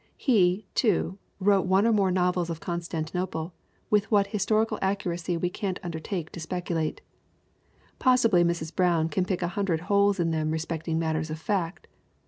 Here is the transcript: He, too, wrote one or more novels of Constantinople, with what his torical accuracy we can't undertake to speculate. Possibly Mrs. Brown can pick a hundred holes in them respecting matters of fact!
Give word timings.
He, 0.17 0.65
too, 0.73 1.19
wrote 1.39 1.67
one 1.67 1.85
or 1.85 1.91
more 1.93 2.09
novels 2.09 2.49
of 2.49 2.59
Constantinople, 2.59 3.53
with 3.91 4.09
what 4.09 4.25
his 4.33 4.47
torical 4.47 4.79
accuracy 4.81 5.37
we 5.37 5.51
can't 5.51 5.79
undertake 5.83 6.31
to 6.31 6.39
speculate. 6.39 7.01
Possibly 7.99 8.43
Mrs. 8.43 8.75
Brown 8.75 9.09
can 9.09 9.25
pick 9.25 9.43
a 9.43 9.49
hundred 9.49 9.81
holes 9.81 10.19
in 10.19 10.31
them 10.31 10.49
respecting 10.49 10.97
matters 10.97 11.29
of 11.29 11.37
fact! 11.37 11.85